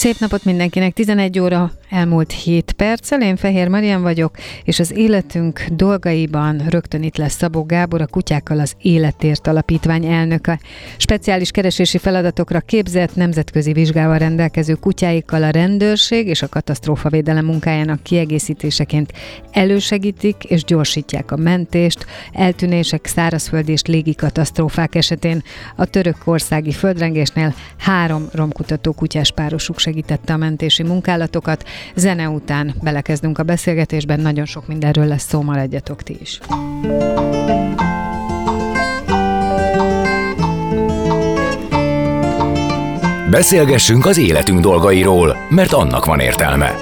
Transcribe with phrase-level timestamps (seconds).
[0.00, 5.64] Szép napot mindenkinek, 11 óra elmúlt 7 perccel, én Fehér Marian vagyok, és az életünk
[5.72, 10.60] dolgaiban rögtön itt lesz Szabó Gábor, a Kutyákkal az Életért Alapítvány elnöke.
[10.96, 19.12] Speciális keresési feladatokra képzett, nemzetközi vizsgával rendelkező kutyáikkal a rendőrség és a katasztrófavédelem munkájának kiegészítéseként
[19.50, 25.42] elősegítik és gyorsítják a mentést, eltűnések, szárazföldi és légi katasztrófák esetén.
[25.76, 31.68] A török országi földrengésnél három romkutató kutyás párosuk segítette a mentési munkálatokat.
[31.94, 36.40] Zene után belekezdünk a beszélgetésben, nagyon sok mindenről lesz szó, maradjatok ti is.
[43.30, 46.74] Beszélgessünk az életünk dolgairól, mert annak van értelme.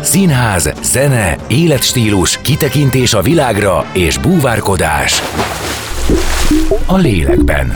[0.00, 5.22] Színház, zene, életstílus, kitekintés a világra és búvárkodás
[6.86, 7.72] a lélekben.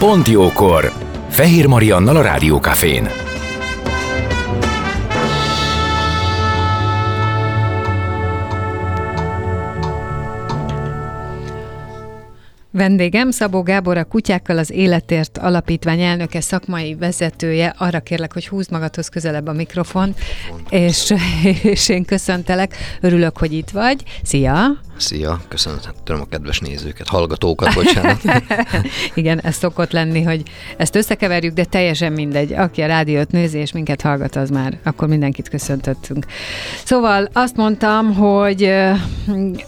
[0.00, 0.92] Pont jókor!
[1.28, 3.08] Fehér Mariannal a Rádiókafén.
[12.70, 17.74] Vendégem Szabó Gábor, a Kutyákkal az Életért Alapítvány elnöke, szakmai vezetője.
[17.78, 20.14] Arra kérlek, hogy húzd magadhoz közelebb a mikrofon,
[20.70, 21.14] és,
[21.62, 22.76] és én köszöntelek.
[23.00, 24.02] Örülök, hogy itt vagy.
[24.22, 24.80] Szia!
[25.00, 28.20] Szia, köszönöm a kedves nézőket, hallgatókat, bocsánat.
[29.14, 30.42] Igen, ez szokott lenni, hogy
[30.76, 32.52] ezt összekeverjük, de teljesen mindegy.
[32.52, 36.26] Aki a rádiót nézi és minket hallgat, az már akkor mindenkit köszöntöttünk.
[36.84, 38.74] Szóval azt mondtam, hogy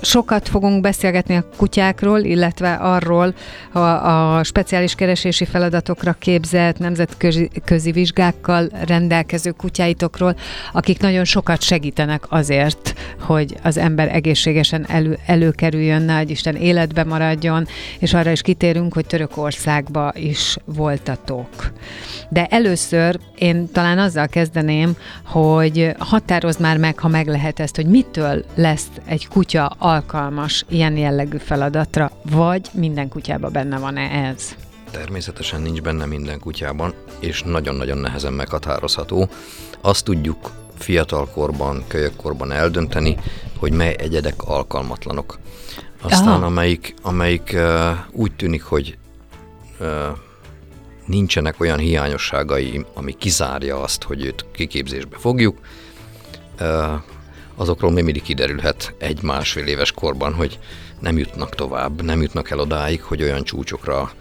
[0.00, 3.34] sokat fogunk beszélgetni a kutyákról, illetve arról
[3.72, 10.36] a, a speciális keresési feladatokra képzett, nemzetközi vizsgákkal rendelkező kutyáitokról,
[10.72, 17.66] akik nagyon sokat segítenek azért, hogy az ember egészségesen elő, előkerüljön, nagy Isten életbe maradjon,
[17.98, 21.72] és arra is kitérünk, hogy Törökországba is voltatok.
[22.28, 27.86] De először én talán azzal kezdeném, hogy határozd már meg, ha meg lehet ezt, hogy
[27.86, 34.54] mitől lesz egy kutya alkalmas ilyen jellegű feladatra, vagy minden kutyában benne van-e ez?
[34.90, 39.28] Természetesen nincs benne minden kutyában, és nagyon-nagyon nehezen meghatározható.
[39.80, 43.16] Azt tudjuk fiatalkorban, kölyökkorban eldönteni,
[43.62, 45.38] hogy mely egyedek alkalmatlanok.
[46.00, 46.44] Aztán Aha.
[46.44, 48.98] amelyik, amelyik uh, úgy tűnik, hogy
[49.80, 49.88] uh,
[51.06, 55.58] nincsenek olyan hiányosságai, ami kizárja azt, hogy őt kiképzésbe fogjuk,
[56.60, 56.92] uh,
[57.54, 60.58] azokról még mindig kiderülhet egy-másfél éves korban, hogy
[61.00, 64.12] nem jutnak tovább, nem jutnak el odáig, hogy olyan csúcsokra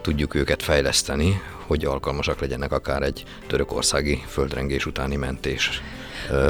[0.00, 5.82] tudjuk őket fejleszteni, hogy alkalmasak legyenek akár egy törökországi földrengés utáni mentés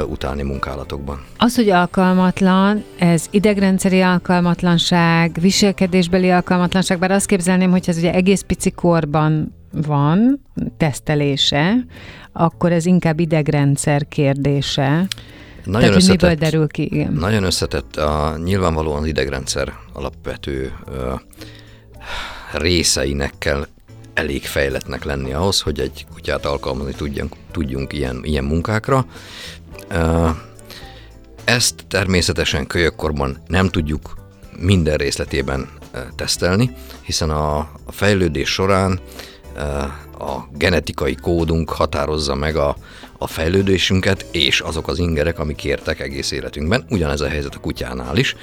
[0.07, 1.25] utáni munkálatokban.
[1.37, 8.41] Az, hogy alkalmatlan, ez idegrendszeri alkalmatlanság, viselkedésbeli alkalmatlanság, bár azt képzelném, hogy ez ugye egész
[8.41, 10.41] pici korban van
[10.77, 11.85] tesztelése,
[12.33, 15.07] akkor ez inkább idegrendszer kérdése.
[15.65, 16.83] Nagyon Tehát, összetett, miből derül ki?
[16.83, 17.13] Igen.
[17.13, 17.95] Nagyon összetett.
[17.95, 21.13] A, nyilvánvalóan az idegrendszer alapvető ö,
[22.53, 23.65] részeinek kell
[24.13, 29.05] elég fejletnek lenni ahhoz, hogy egy kutyát alkalmazni tudjunk, tudjunk ilyen, ilyen munkákra.
[31.43, 34.17] Ezt természetesen kölyökkorban nem tudjuk
[34.59, 35.69] minden részletében
[36.15, 38.99] tesztelni, hiszen a, fejlődés során
[40.19, 42.75] a genetikai kódunk határozza meg a,
[43.17, 46.85] a fejlődésünket, és azok az ingerek, amik értek egész életünkben.
[46.89, 48.35] Ugyanez a helyzet a kutyánál is.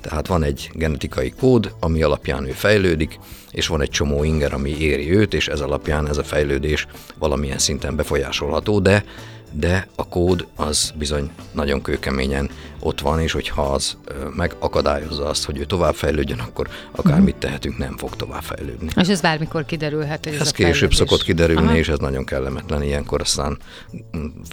[0.00, 3.18] Tehát van egy genetikai kód, ami alapján ő fejlődik,
[3.50, 6.86] és van egy csomó inger, ami éri őt, és ez alapján ez a fejlődés
[7.18, 9.04] valamilyen szinten befolyásolható, de
[9.52, 12.50] de a kód az bizony nagyon kőkeményen
[12.80, 13.96] ott van, és hogyha az
[14.36, 17.44] megakadályozza azt, hogy ő továbbfejlődjön, akkor akármit mhm.
[17.44, 18.88] tehetünk, nem fog továbbfejlődni.
[18.96, 20.96] És ez bármikor kiderülhet, hogy ez, ez a később fejlődés.
[20.96, 21.76] szokott kiderülni, Aha.
[21.76, 22.82] és ez nagyon kellemetlen.
[22.82, 23.58] Ilyenkor aztán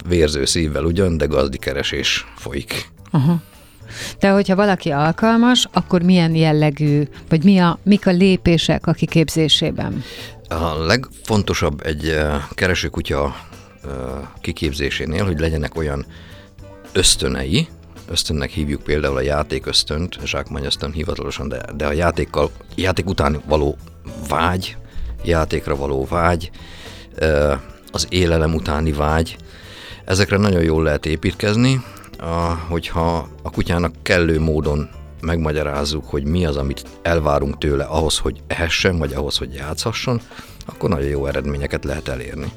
[0.08, 2.90] vérző szívvel ugyan, de gazdikeresés folyik.
[3.10, 3.40] Aha.
[4.18, 10.02] De hogyha valaki alkalmas, akkor milyen jellegű, vagy mi a, mik a lépések a kiképzésében?
[10.48, 12.18] A legfontosabb egy
[12.54, 13.36] keresőkutya
[14.40, 16.06] kiképzésénél, hogy legyenek olyan
[16.92, 17.68] ösztönei,
[18.08, 23.42] ösztönnek hívjuk például a játék ösztönt, zsákmány ösztön hivatalosan, de, de a játékkal, játék után
[23.46, 23.76] való
[24.28, 24.76] vágy,
[25.24, 26.50] játékra való vágy,
[27.92, 29.36] az élelem utáni vágy,
[30.04, 31.84] ezekre nagyon jól lehet építkezni,
[32.68, 34.88] hogyha a kutyának kellő módon
[35.20, 40.20] megmagyarázzuk, hogy mi az, amit elvárunk tőle ahhoz, hogy ehessen, vagy ahhoz, hogy játszhasson,
[40.66, 42.52] akkor nagyon jó eredményeket lehet elérni.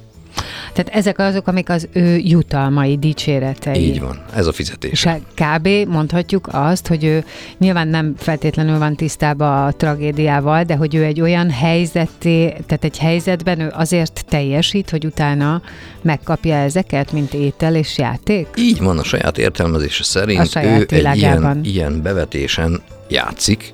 [0.73, 3.83] Tehát ezek azok, amik az ő jutalmai, dicséretei.
[3.85, 4.91] Így van, ez a fizetés.
[4.91, 5.67] És kb.
[5.87, 7.23] mondhatjuk azt, hogy ő
[7.57, 12.97] nyilván nem feltétlenül van tisztában a tragédiával, de hogy ő egy olyan helyzeté, tehát egy
[12.97, 15.61] helyzetben ő azért teljesít, hogy utána
[16.01, 18.47] megkapja ezeket, mint étel és játék?
[18.57, 23.71] Így van, a saját értelmezése szerint a saját ő egy ilyen, ilyen bevetésen játszik,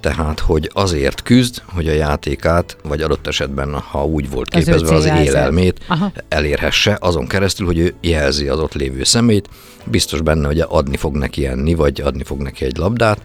[0.00, 5.04] tehát, hogy azért küzd, hogy a játékát, vagy adott esetben, ha úgy volt képezve az,
[5.04, 6.12] az élelmét, Aha.
[6.28, 9.48] elérhesse, azon keresztül, hogy ő jelzi az ott lévő szemét,
[9.84, 13.20] biztos benne, hogy adni fog neki enni, vagy adni fog neki egy labdát,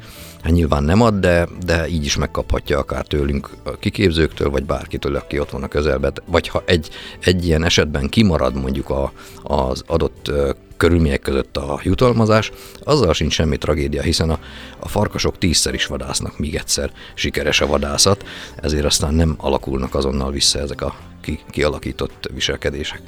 [0.45, 5.15] hát nyilván nem ad, de, de így is megkaphatja akár tőlünk a kiképzőktől, vagy bárkitől,
[5.15, 6.13] aki ott van a közelben.
[6.25, 6.89] Vagy ha egy,
[7.19, 9.11] egy ilyen esetben kimarad mondjuk a,
[9.43, 10.31] az adott
[10.77, 12.51] körülmények között a jutalmazás,
[12.83, 14.39] azzal sincs semmi tragédia, hiszen a,
[14.79, 18.25] a farkasok tízszer is vadásznak, míg egyszer sikeres a vadászat,
[18.55, 23.01] ezért aztán nem alakulnak azonnal vissza ezek a ki, kialakított viselkedések.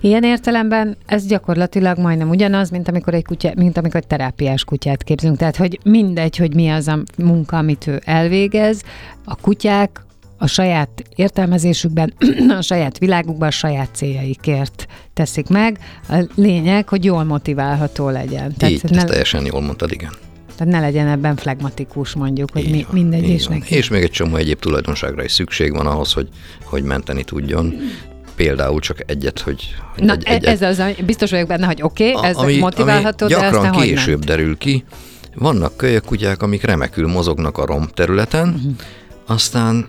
[0.00, 5.02] Ilyen értelemben ez gyakorlatilag majdnem ugyanaz, mint amikor egy, kutya, mint amikor egy terápiás kutyát
[5.02, 5.36] képzünk.
[5.36, 8.82] Tehát, hogy mindegy, hogy mi az a munka, amit ő elvégez,
[9.24, 10.04] a kutyák
[10.42, 12.12] a saját értelmezésükben,
[12.58, 15.78] a saját világukban, a saját céljaikért teszik meg.
[16.08, 18.54] A lényeg, hogy jól motiválható legyen.
[18.56, 20.12] Tehát Így, ne, teljesen jól mondtad, igen.
[20.56, 23.74] Tehát ne legyen ebben flegmatikus mondjuk, hogy mi, van, mindegy is neki.
[23.74, 26.28] És még egy csomó egyéb tulajdonságra is szükség van ahhoz, hogy,
[26.64, 27.74] hogy menteni tudjon
[28.36, 29.74] például csak egyet, hogy...
[29.96, 30.62] Na, egy, egyet.
[30.62, 34.24] ez az, biztos vagyok benne, hogy oké, okay, ez ami, motiválható, ami de gyakran később
[34.24, 34.84] derül ki.
[35.34, 38.72] Vannak kölyök kutyák, amik remekül mozognak a rom területen, uh-huh.
[39.26, 39.88] aztán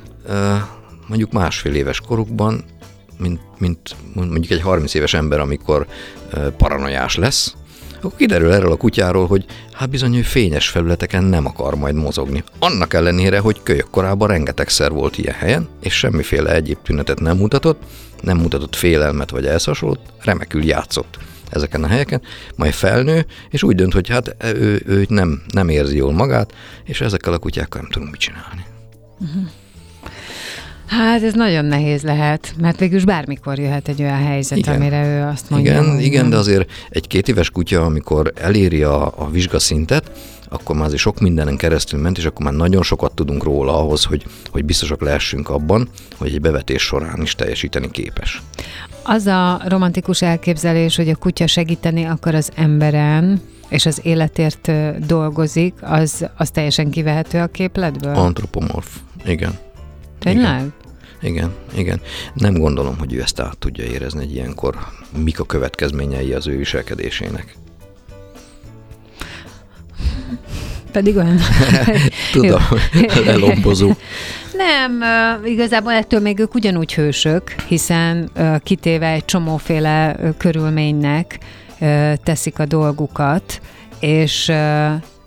[1.08, 2.64] mondjuk másfél éves korukban,
[3.18, 5.88] mint, mint mondjuk egy 30 éves ember, amikor
[6.58, 7.56] paranoiás lesz,
[8.02, 12.44] akkor kiderül erről a kutyáról, hogy hát bizony ő fényes felületeken nem akar majd mozogni.
[12.60, 17.82] Annak ellenére, hogy kölyök korában rengetegszer volt ilyen helyen, és semmiféle egyéb tünetet nem mutatott,
[18.22, 21.18] nem mutatott félelmet vagy elszasonlót, remekül játszott
[21.50, 22.22] ezeken a helyeken,
[22.56, 26.54] majd felnő, és úgy dönt, hogy hát ő, ő nem, nem érzi jól magát,
[26.84, 28.66] és ezekkel a kutyákkal nem tudunk mit csinálni.
[29.20, 29.44] Uh-huh.
[30.86, 34.76] Hát ez nagyon nehéz lehet, mert végülis bármikor jöhet egy olyan helyzet, igen.
[34.76, 35.72] amire ő azt mondja.
[35.72, 40.12] Igen, hogy igen, de azért egy két éves kutya, amikor eléri a, a vizsgaszintet,
[40.50, 44.04] akkor már azért sok mindenen keresztül ment, és akkor már nagyon sokat tudunk róla ahhoz,
[44.04, 48.42] hogy, hogy biztosak lehessünk abban, hogy egy bevetés során is teljesíteni képes.
[49.04, 54.72] Az a romantikus elképzelés, hogy a kutya segíteni akar az emberen, és az életért
[55.06, 58.16] dolgozik, az, az teljesen kivehető a képletből?
[58.16, 58.88] Antropomorf,
[59.26, 59.60] igen.
[60.24, 60.60] Tényleg?
[60.60, 60.74] Igen.
[61.22, 62.02] Igen, igen.
[62.34, 64.78] Nem gondolom, hogy ő ezt át tudja érezni egy ilyenkor.
[65.24, 67.56] Mik a következményei az ő viselkedésének.
[70.92, 71.40] Pedig olyan...
[72.32, 72.62] Tudom,
[73.26, 73.92] lelombozó.
[74.54, 75.04] Nem,
[75.46, 78.32] igazából ettől még ők ugyanúgy hősök, hiszen
[78.64, 81.40] kitéve egy csomóféle körülménynek
[82.24, 83.62] teszik a dolgukat,
[84.00, 84.52] és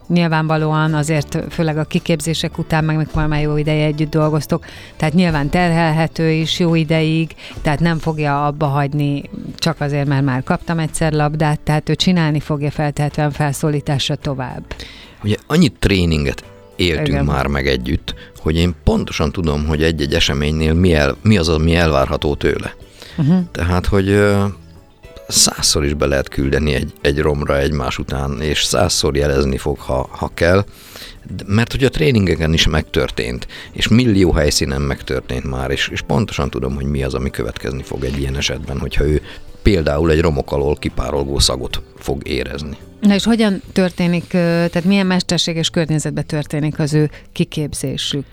[0.08, 4.64] nyilvánvalóan azért főleg a kiképzések után, meg mikor már jó ideje együtt dolgoztok,
[4.96, 10.42] tehát nyilván terhelhető is jó ideig, tehát nem fogja abba hagyni csak azért, mert már
[10.42, 14.62] kaptam egyszer labdát, tehát ő csinálni fogja feltehetően felszólításra tovább.
[15.22, 16.44] Ugye annyit tréninget
[16.76, 17.24] éltünk Igen.
[17.24, 21.74] már meg együtt, hogy én pontosan tudom, hogy egy-egy eseménynél mi, el, mi az, ami
[21.74, 22.74] elvárható tőle.
[23.16, 23.38] Uh-huh.
[23.52, 24.08] Tehát, hogy
[25.28, 30.08] százszor is be lehet küldeni egy, egy romra egymás után, és százszor jelezni fog, ha,
[30.10, 30.64] ha kell,
[31.46, 36.74] mert hogy a tréningeken is megtörtént, és millió helyszínen megtörtént már, és, és pontosan tudom,
[36.74, 39.22] hogy mi az, ami következni fog egy ilyen esetben, hogyha ő
[39.62, 42.76] például egy romok alól kipárolgó szagot fog érezni.
[43.00, 48.24] Na és hogyan történik, tehát milyen mesterséges környezetben történik az ő kiképzésük?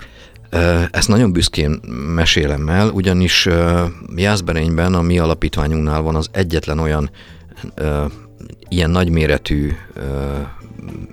[0.91, 1.79] Ezt nagyon büszkén
[2.15, 3.47] mesélem el, ugyanis
[4.15, 7.09] Jászberényben a mi alapítványunknál van az egyetlen olyan
[8.69, 9.71] ilyen nagyméretű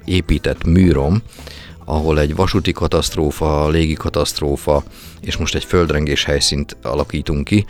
[0.05, 1.23] épített műrom,
[1.85, 4.83] ahol egy vasúti katasztrófa, légi katasztrófa,
[5.21, 7.67] és most egy földrengés helyszínt alakítunk ki.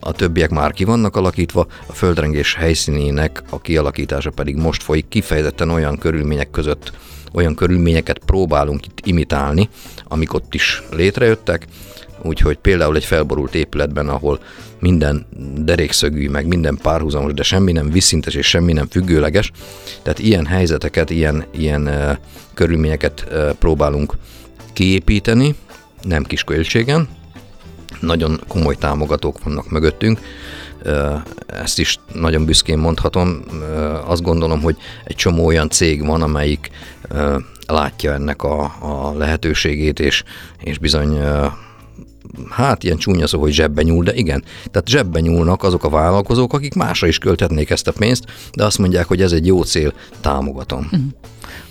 [0.00, 5.70] A többiek már ki vannak alakítva, a földrengés helyszínének a kialakítása pedig most folyik, kifejezetten
[5.70, 6.92] olyan körülmények között
[7.36, 9.68] olyan körülményeket próbálunk itt imitálni,
[10.04, 11.66] amik ott is létrejöttek,
[12.22, 14.40] úgyhogy például egy felborult épületben, ahol
[14.80, 15.26] minden
[15.56, 19.52] derékszögű, meg minden párhuzamos, de semmi nem visszintes és semmi nem függőleges.
[20.02, 22.16] Tehát ilyen helyzeteket, ilyen, ilyen uh,
[22.54, 23.26] körülményeket
[23.58, 24.14] próbálunk
[24.72, 25.54] kiépíteni,
[26.02, 27.08] nem kis költségen,
[28.00, 30.20] nagyon komoly támogatók vannak mögöttünk,
[31.46, 33.44] ezt is nagyon büszkén mondhatom.
[34.06, 36.70] Azt gondolom, hogy egy csomó olyan cég van, amelyik
[37.66, 40.22] látja ennek a, a lehetőségét, és,
[40.62, 41.18] és bizony
[42.50, 44.44] hát ilyen csúnya szó, hogy zsebbe nyúl, de igen.
[44.70, 48.78] Tehát zsebbe nyúlnak azok a vállalkozók, akik másra is költhetnék ezt a pénzt, de azt
[48.78, 50.84] mondják, hogy ez egy jó cél, támogatom.
[50.84, 51.00] Uh-huh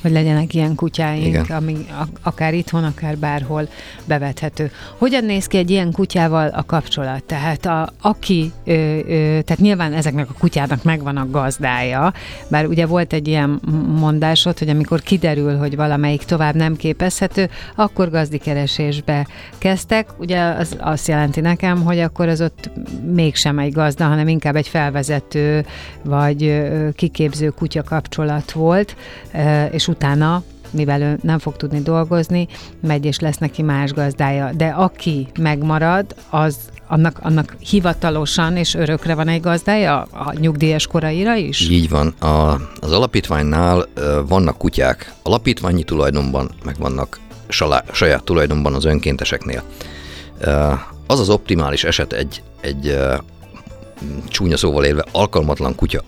[0.01, 1.45] hogy legyenek ilyen kutyáink, Igen.
[1.45, 1.85] ami
[2.23, 3.67] akár itthon, akár bárhol
[4.05, 4.71] bevethető.
[4.97, 7.23] Hogyan néz ki egy ilyen kutyával a kapcsolat?
[7.23, 12.13] Tehát a, aki, ö, ö, tehát nyilván ezeknek a kutyának megvan a gazdája,
[12.47, 13.59] bár ugye volt egy ilyen
[13.99, 19.27] mondásod, hogy amikor kiderül, hogy valamelyik tovább nem képezhető, akkor gazdikeresésbe
[19.57, 20.09] kezdtek.
[20.17, 22.69] Ugye az azt jelenti nekem, hogy akkor az ott
[23.13, 25.65] mégsem egy gazda, hanem inkább egy felvezető
[26.03, 26.63] vagy
[26.95, 28.95] kiképző kutya kapcsolat volt,
[29.71, 32.47] és utána mivel ő nem fog tudni dolgozni,
[32.81, 34.51] megy és lesz neki más gazdája.
[34.53, 36.57] De aki megmarad, az
[36.87, 41.69] annak, annak hivatalosan és örökre van egy gazdája a nyugdíjas koraira is?
[41.69, 42.07] Így van.
[42.07, 43.87] A, az alapítványnál
[44.27, 49.63] vannak kutyák alapítványi tulajdonban, meg vannak salá, saját tulajdonban az önkénteseknél.
[51.07, 52.97] Az az optimális eset egy, egy
[54.27, 56.03] csúnya szóval élve alkalmatlan kutya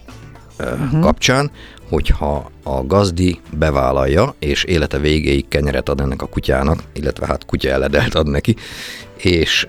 [0.60, 1.00] uh-huh.
[1.00, 1.52] kapcsán,
[1.90, 7.70] hogyha a gazdi bevállalja, és élete végéig kenyeret ad ennek a kutyának, illetve hát kutya
[7.70, 8.56] eledelt ad neki,
[9.18, 9.68] és,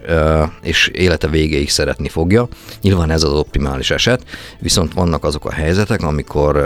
[0.62, 2.48] és élete végéig szeretni fogja.
[2.82, 4.24] Nyilván ez az optimális eset,
[4.58, 6.56] viszont vannak azok a helyzetek, amikor,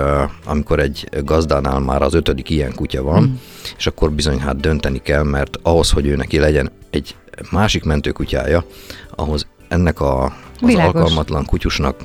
[0.44, 3.34] amikor egy gazdánál már az ötödik ilyen kutya van, mm.
[3.76, 7.16] és akkor bizony hát dönteni kell, mert ahhoz, hogy ő neki legyen egy
[7.50, 8.64] másik mentőkutyája,
[9.10, 10.94] ahhoz ennek a, az Világos.
[10.94, 11.96] alkalmatlan kutyusnak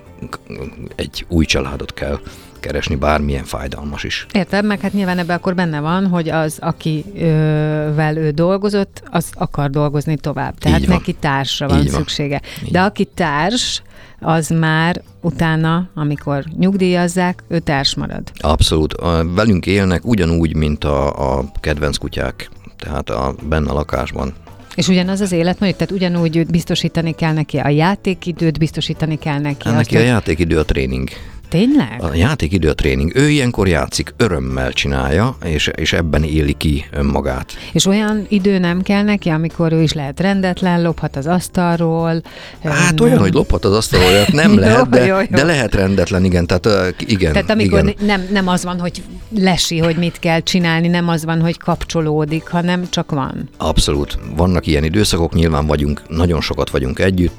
[0.96, 2.20] egy új családot kell
[2.60, 4.26] keresni, bármilyen fájdalmas is.
[4.34, 9.70] Érted, meg hát nyilván ebben akkor benne van, hogy az, akivel ő dolgozott, az akar
[9.70, 10.58] dolgozni tovább.
[10.58, 12.42] Tehát neki társra van, Így van szüksége.
[12.64, 12.72] Így.
[12.72, 13.82] De aki társ,
[14.20, 18.32] az már utána, amikor nyugdíjazzák, ő társ marad.
[18.38, 18.96] Abszolút.
[19.36, 22.50] Velünk élnek ugyanúgy, mint a, a kedvenc kutyák.
[22.78, 24.34] Tehát a, benne a lakásban
[24.78, 29.68] és ugyanaz az életmód, tehát ugyanúgy biztosítani kell neki a játékidőt, biztosítani kell neki.
[29.68, 31.10] Hát neki a játékidő a tréning.
[31.50, 31.96] Tényleg?
[32.00, 33.16] A játékidő a tréning.
[33.16, 37.54] Ő ilyenkor játszik, örömmel csinálja, és, és ebben éli ki önmagát.
[37.74, 42.22] És olyan idő nem kell neki, amikor ő is lehet rendetlen, lophat az asztalról.
[42.64, 45.26] Hát olyan, hogy lophat az asztalról, nem lehet, de, jó, jó.
[45.30, 46.48] de lehet rendetlen, igen.
[46.48, 48.06] Tehát, igen, tehát amikor igen.
[48.06, 49.04] Nem, nem az van, hogy
[49.38, 53.50] lesi, hogy mit kell csinálni, nem az van, hogy kapcsolódik, hanem csak van.
[53.58, 54.18] Abszolút.
[54.36, 57.36] Vannak ilyen időszakok, nyilván vagyunk, nagyon sokat vagyunk együtt,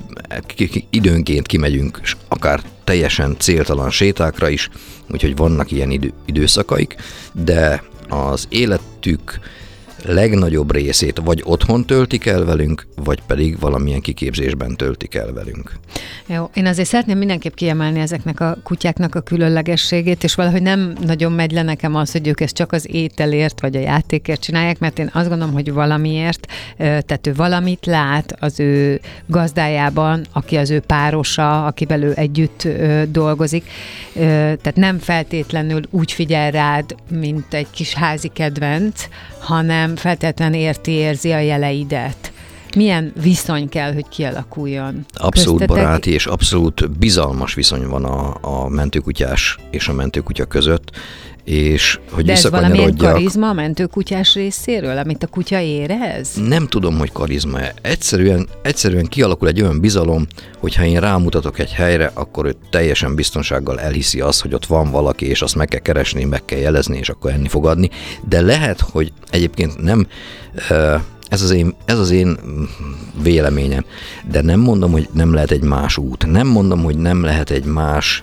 [0.90, 4.70] időnként kimegyünk, akár teljesen céltalan sétákra is,
[5.10, 6.96] úgyhogy vannak ilyen idő, időszakaik,
[7.32, 9.40] de az életük
[10.04, 15.72] legnagyobb részét vagy otthon töltik el velünk, vagy pedig valamilyen kiképzésben töltik el velünk.
[16.26, 21.32] Jó, én azért szeretném mindenképp kiemelni ezeknek a kutyáknak a különlegességét, és valahogy nem nagyon
[21.32, 24.98] megy le nekem az, hogy ők ezt csak az ételért vagy a játékért csinálják, mert
[24.98, 30.80] én azt gondolom, hogy valamiért, tehát ő valamit lát az ő gazdájában, aki az ő
[30.80, 32.68] párosa, akivel ő együtt
[33.10, 33.64] dolgozik,
[34.14, 41.32] tehát nem feltétlenül úgy figyel rád, mint egy kis házi kedvenc, hanem feltétlenül érti, érzi
[41.32, 42.32] a jeleidet.
[42.76, 45.06] Milyen viszony kell, hogy kialakuljon?
[45.14, 45.84] Abszolút Köztetek...
[45.84, 50.90] baráti és abszolút bizalmas viszony van a, a mentőkutyás és a mentőkutya között,
[51.48, 56.28] és hogy De ez valamilyen karizma a mentőkutyás részéről, amit a kutya érez?
[56.48, 57.74] Nem tudom, hogy karizma -e.
[57.82, 60.26] Egyszerűen, egyszerűen kialakul egy olyan bizalom,
[60.58, 64.90] hogy ha én rámutatok egy helyre, akkor ő teljesen biztonsággal elhiszi azt, hogy ott van
[64.90, 67.90] valaki, és azt meg kell keresni, meg kell jelezni, és akkor enni fog adni.
[68.28, 70.06] De lehet, hogy egyébként nem
[71.28, 72.38] ez az, én, ez az én
[73.22, 73.84] véleményem.
[74.30, 76.26] De nem mondom, hogy nem lehet egy más út.
[76.26, 78.22] Nem mondom, hogy nem lehet egy más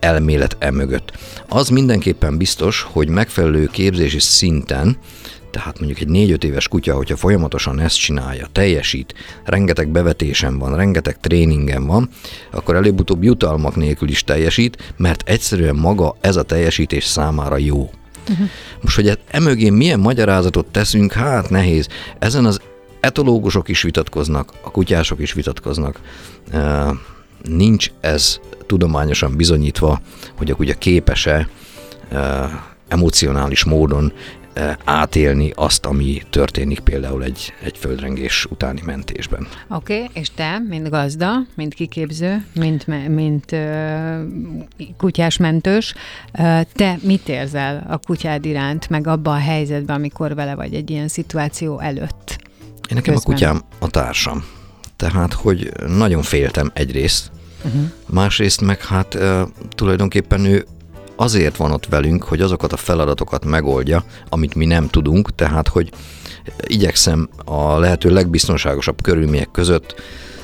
[0.00, 1.12] elmélet emögött.
[1.48, 4.98] Az mindenképpen biztos, hogy megfelelő képzési szinten,
[5.50, 11.20] tehát mondjuk egy 4-5 éves kutya, hogyha folyamatosan ezt csinálja, teljesít, rengeteg bevetésen van, rengeteg
[11.20, 12.08] tréningen van,
[12.50, 17.90] akkor előbb-utóbb jutalmak nélkül is teljesít, mert egyszerűen maga ez a teljesítés számára jó.
[18.30, 18.48] Uh-huh.
[18.80, 21.88] Most, hogy emögé milyen magyarázatot teszünk, hát nehéz.
[22.18, 22.60] Ezen az
[23.00, 26.00] etológusok is vitatkoznak, a kutyások is vitatkoznak.
[27.42, 30.00] Nincs ez tudományosan bizonyítva,
[30.36, 31.48] hogy a kutya képes-e
[32.88, 34.39] emocionális módon e,
[34.84, 39.46] átélni azt, ami történik például egy, egy földrengés utáni mentésben.
[39.68, 43.56] Oké, okay, és te, mint gazda, mint kiképző, mint, mint
[44.96, 45.94] kutyás mentős,
[46.72, 51.08] te mit érzel a kutyád iránt, meg abban a helyzetben, amikor vele vagy egy ilyen
[51.08, 52.38] szituáció előtt?
[52.88, 53.32] Én nekem közben.
[53.32, 54.44] a kutyám a társam.
[54.96, 57.30] Tehát, hogy nagyon féltem egyrészt,
[57.64, 57.82] uh-huh.
[58.06, 59.18] másrészt meg hát
[59.74, 60.66] tulajdonképpen ő
[61.20, 65.90] azért van ott velünk, hogy azokat a feladatokat megoldja, amit mi nem tudunk, tehát hogy
[66.66, 69.94] igyekszem a lehető legbiztonságosabb körülmények között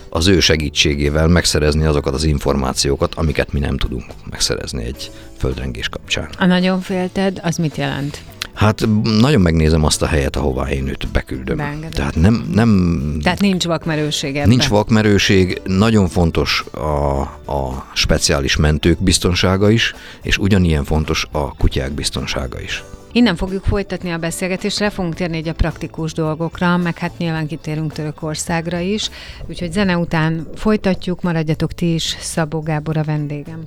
[0.09, 6.29] az ő segítségével megszerezni azokat az információkat, amiket mi nem tudunk megszerezni egy földrengés kapcsán.
[6.39, 8.21] A nagyon félted, az mit jelent?
[8.57, 11.57] Hát nagyon megnézem azt a helyet, ahová én őt beküldöm.
[11.57, 11.91] Beengedem.
[11.91, 13.19] Tehát nem, nem...
[13.23, 14.49] Tehát nincs vakmerőség ebben.
[14.49, 17.21] Nincs vakmerőség, nagyon fontos a,
[17.53, 22.85] a speciális mentők biztonsága is, és ugyanilyen fontos a kutyák biztonsága is.
[23.13, 27.47] Innen fogjuk folytatni a beszélgetést, le fogunk térni egy a praktikus dolgokra, meg hát nyilván
[27.47, 29.11] kitérünk Törökországra is,
[29.47, 33.67] úgyhogy zene után folytatjuk, maradjatok ti is, Szabó Gábor a vendégem.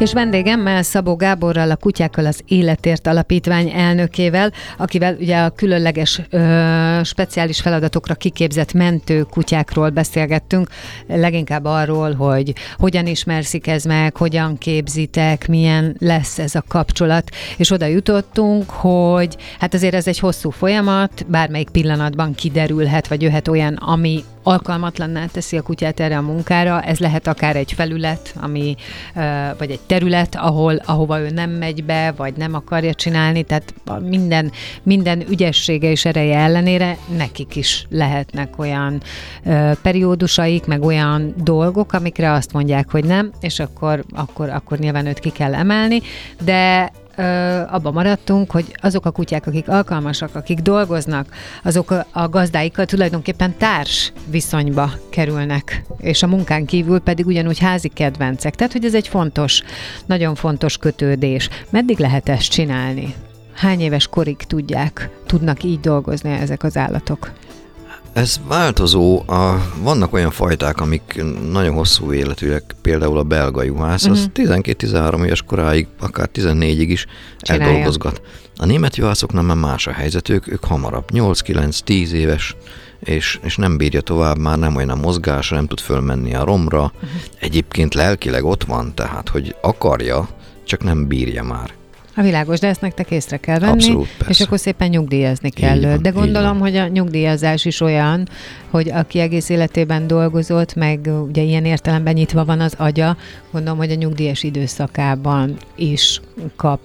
[0.00, 7.00] És vendégemmel Szabó Gáborral, a Kutyákkal az Életért Alapítvány elnökével, akivel ugye a különleges ö,
[7.04, 10.68] speciális feladatokra kiképzett mentő kutyákról beszélgettünk,
[11.06, 17.70] leginkább arról, hogy hogyan ismerszik ez meg, hogyan képzitek, milyen lesz ez a kapcsolat, és
[17.70, 23.74] oda jutottunk, hogy hát azért ez egy hosszú folyamat, bármelyik pillanatban kiderülhet, vagy jöhet olyan,
[23.74, 26.82] ami alkalmatlanná teszi a kutyát erre a munkára.
[26.82, 28.76] Ez lehet akár egy felület, ami,
[29.58, 33.74] vagy egy terület, ahol, ahova ő nem megy be, vagy nem akarja csinálni, tehát
[34.08, 39.02] minden, minden ügyessége és ereje ellenére nekik is lehetnek olyan
[39.82, 45.18] periódusaik, meg olyan dolgok, amikre azt mondják, hogy nem, és akkor, akkor, akkor nyilván őt
[45.18, 46.00] ki kell emelni,
[46.44, 46.92] de
[47.70, 51.26] abban maradtunk, hogy azok a kutyák, akik alkalmasak, akik dolgoznak,
[51.62, 58.54] azok a gazdáikkal tulajdonképpen társ viszonyba kerülnek, és a munkán kívül pedig ugyanúgy házi kedvencek.
[58.54, 59.62] Tehát, hogy ez egy fontos,
[60.06, 61.48] nagyon fontos kötődés.
[61.70, 63.14] Meddig lehet ezt csinálni?
[63.54, 67.30] Hány éves korig tudják, tudnak így dolgozni ezek az állatok?
[68.12, 69.22] Ez változó.
[69.26, 74.18] A, vannak olyan fajták, amik nagyon hosszú életűek, például a belga juhász, uh-huh.
[74.18, 75.24] az 12-13 mhm.
[75.24, 77.06] éves koráig, akár 14-ig is
[77.38, 77.66] Csinálja.
[77.66, 78.22] eldolgozgat.
[78.56, 82.56] A német juhászoknál már más a helyzet, ők, ők hamarabb, 8-9-10 éves,
[83.00, 86.82] és, és nem bírja tovább, már nem olyan a mozgásra, nem tud fölmenni a romra.
[86.94, 87.10] Uh-huh.
[87.38, 90.28] Egyébként lelkileg ott van, tehát, hogy akarja,
[90.64, 91.79] csak nem bírja már.
[92.16, 95.80] A világos, de ezt nektek észre kell venni, Abszolút, és akkor szépen nyugdíjazni kell.
[95.80, 98.28] Van, de gondolom, hogy a nyugdíjazás is olyan,
[98.70, 103.16] hogy aki egész életében dolgozott, meg ugye ilyen értelemben nyitva van az agya,
[103.50, 106.20] gondolom, hogy a nyugdíjas időszakában is
[106.56, 106.80] kap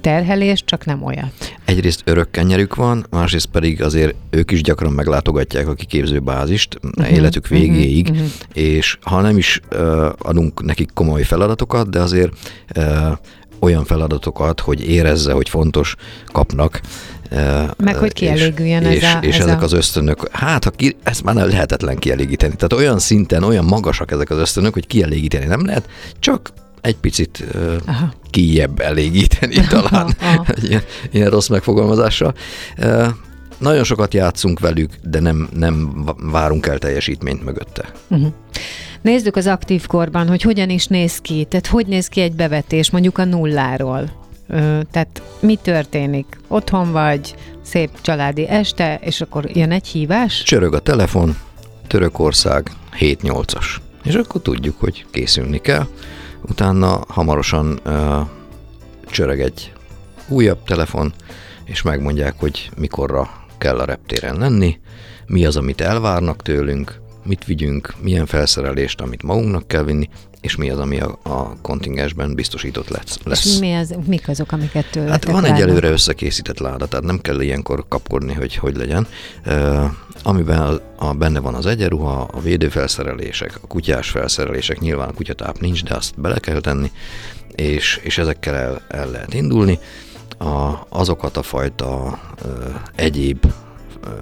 [0.00, 1.32] terhelést, csak nem olyat.
[1.64, 7.48] Egyrészt örök kenyerük van, másrészt pedig azért ők is gyakran meglátogatják a kiképzőbázist uh-huh, életük
[7.48, 8.64] végéig, uh-huh, uh-huh.
[8.64, 12.32] és ha nem is uh, adunk nekik komoly feladatokat, de azért
[12.76, 13.12] uh,
[13.60, 15.94] olyan feladatokat, hogy érezze, hogy fontos
[16.26, 16.80] kapnak.
[17.76, 19.18] Meg hogy kielégüljön és, ez a...
[19.18, 19.64] És ez ezek a...
[19.64, 22.54] az ösztönök, hát ha ki, ezt már nem lehetetlen kielégíteni.
[22.54, 27.44] Tehát olyan szinten, olyan magasak ezek az ösztönök, hogy kielégíteni nem lehet, csak egy picit
[27.54, 27.74] uh,
[28.30, 30.44] kijebb elégíteni talán, aha, aha.
[30.62, 32.34] ilyen, ilyen rossz megfogalmazással.
[32.78, 33.06] Uh,
[33.58, 37.92] nagyon sokat játszunk velük, de nem, nem várunk el teljesítményt mögötte.
[38.08, 38.32] Uh-huh.
[39.02, 42.90] Nézzük az aktív korban, hogy hogyan is néz ki, tehát hogy néz ki egy bevetés
[42.90, 44.10] mondjuk a nulláról.
[44.48, 46.40] Ö, tehát mi történik?
[46.48, 50.42] Otthon vagy, szép családi este, és akkor jön egy hívás?
[50.42, 51.36] Csörög a telefon,
[51.86, 53.66] Törökország 7-8-as.
[54.04, 55.86] És akkor tudjuk, hogy készülni kell.
[56.48, 58.20] Utána hamarosan ö,
[59.10, 59.72] csörög egy
[60.28, 61.12] újabb telefon,
[61.64, 64.78] és megmondják, hogy mikorra kell a reptéren lenni,
[65.26, 70.08] mi az, amit elvárnak tőlünk, mit vigyünk, milyen felszerelést, amit magunknak kell vinni,
[70.40, 73.18] és mi az, ami a, a kontingensben biztosított lesz.
[73.24, 73.44] lesz.
[73.44, 77.20] És mi az, mik azok, amiket tőletek Hát van egy előre összekészített láda, tehát nem
[77.20, 79.06] kell ilyenkor kapkodni, hogy hogy legyen.
[79.46, 79.84] Uh,
[80.22, 85.60] amiben a, a, benne van az egyenruha, a védőfelszerelések, a kutyás felszerelések, nyilván a kutyatáp
[85.60, 86.90] nincs, de azt bele kell tenni,
[87.54, 89.78] és, és ezekkel el, el lehet indulni.
[90.38, 93.46] A, azokat a fajta ö, egyéb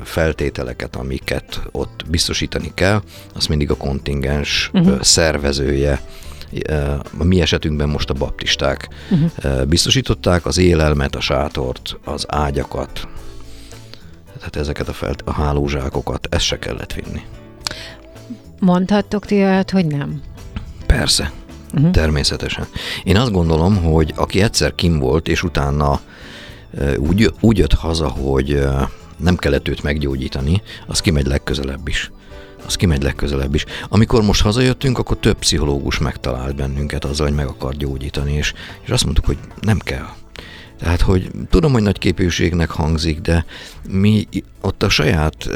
[0.02, 3.02] feltételeket, amiket ott biztosítani kell,
[3.34, 5.00] azt mindig a kontingens uh-huh.
[5.00, 6.00] szervezője,
[7.18, 9.64] a mi esetünkben most a baptisták uh-huh.
[9.64, 13.08] biztosították az élelmet, a sátort, az ágyakat,
[14.38, 17.22] tehát ezeket a, felt, a hálózsákokat, ezt se kellett vinni.
[18.58, 20.22] Mondhattok ti olyat, hogy nem?
[20.86, 21.32] Persze,
[21.74, 21.90] uh-huh.
[21.90, 22.66] természetesen.
[23.04, 26.00] Én azt gondolom, hogy aki egyszer kim volt, és utána
[26.96, 28.66] úgy, úgy jött haza, hogy
[29.16, 32.10] nem kellett őt meggyógyítani, az kimegy legközelebb is.
[32.66, 33.64] Az kimegy legközelebb is.
[33.88, 38.52] Amikor most hazajöttünk, akkor több pszichológus megtalált bennünket azzal, hogy meg akar gyógyítani, és,
[38.82, 40.06] és azt mondtuk, hogy nem kell.
[40.78, 43.44] Tehát, hogy tudom, hogy nagy képűségnek hangzik, de
[43.88, 44.28] mi
[44.60, 45.48] ott a saját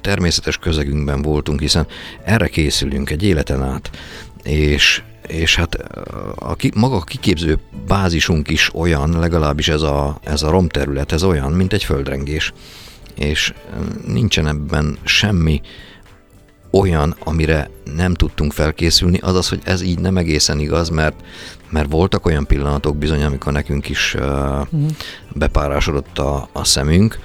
[0.00, 1.86] természetes közegünkben voltunk, hiszen
[2.24, 3.90] erre készülünk egy életen át,
[4.44, 5.74] és és hát
[6.36, 11.52] a, maga a kiképző bázisunk is olyan, legalábbis ez a, ez a romterület, ez olyan,
[11.52, 12.52] mint egy földrengés.
[13.14, 13.54] És
[14.06, 15.60] nincsen ebben semmi
[16.70, 21.14] olyan, amire nem tudtunk felkészülni, azaz, hogy ez így nem egészen igaz, mert,
[21.70, 24.66] mert voltak olyan pillanatok bizony, amikor nekünk is uh,
[25.32, 27.18] bepárásodott a, a szemünk,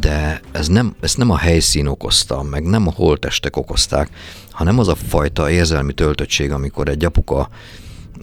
[0.00, 4.10] de ez nem, ez nem a helyszín okozta, meg nem a holtestek okozták,
[4.58, 7.48] hanem az a fajta érzelmi töltöttség, amikor egy apuka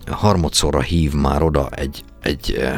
[0.08, 2.70] harmadszorra hív már oda egy, egy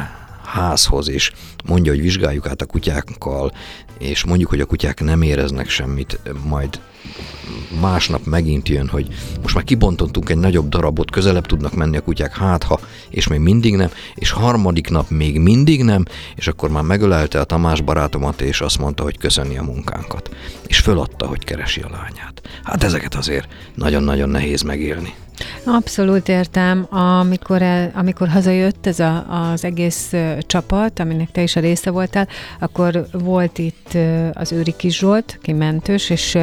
[0.45, 1.31] házhoz, és
[1.65, 3.51] mondja, hogy vizsgáljuk át a kutyákkal,
[3.99, 6.79] és mondjuk, hogy a kutyák nem éreznek semmit, majd
[7.81, 9.07] másnap megint jön, hogy
[9.41, 12.79] most már kibontottunk egy nagyobb darabot, közelebb tudnak menni a kutyák, hát ha,
[13.09, 16.05] és még mindig nem, és harmadik nap még mindig nem,
[16.35, 20.29] és akkor már megölelte a Tamás barátomat, és azt mondta, hogy köszöni a munkánkat.
[20.67, 22.41] És föladta, hogy keresi a lányát.
[22.63, 25.13] Hát ezeket azért nagyon-nagyon nehéz megélni.
[25.65, 26.87] Abszolút értem.
[26.89, 32.27] Amikor, el, amikor hazajött ez a, az egész csapat, aminek te is a része voltál,
[32.59, 33.97] akkor volt itt
[34.33, 36.37] az Őri Kis Zsolt, ki mentős, és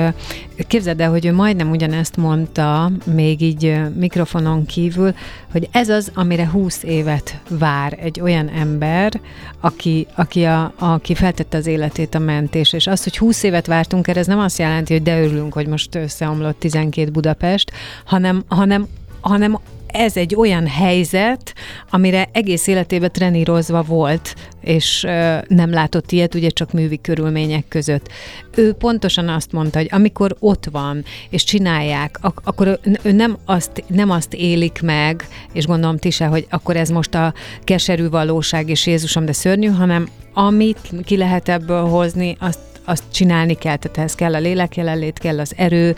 [0.66, 5.14] képzeld el, hogy ő majdnem ugyanezt mondta, még így mikrofonon kívül,
[5.52, 9.20] hogy ez az, amire 20 évet vár egy olyan ember,
[9.60, 14.08] aki, aki, a, aki feltette az életét a mentés, és az, hogy 20 évet vártunk
[14.08, 17.72] erre, ez nem azt jelenti, hogy de örülünk, hogy most összeomlott 12 Budapest,
[18.04, 18.83] hanem, hanem
[19.28, 21.54] hanem ez egy olyan helyzet,
[21.90, 25.00] amire egész életében trenírozva volt, és
[25.48, 28.08] nem látott ilyet, ugye csak művi körülmények között.
[28.54, 33.84] Ő pontosan azt mondta, hogy amikor ott van, és csinálják, ak- akkor ő nem azt,
[33.86, 37.34] nem azt élik meg, és gondolom ti se, hogy akkor ez most a
[37.64, 43.54] keserű valóság, és Jézusom, de szörnyű, hanem amit ki lehet ebből hozni, azt azt csinálni
[43.54, 45.96] kell, tehát ehhez kell a lélek jelenlét, kell az erő,